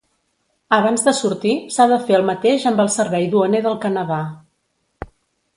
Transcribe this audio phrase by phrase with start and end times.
[0.77, 4.21] Abans de sortir, s'ha de fer el mateix amb el servei duaner del Canadà.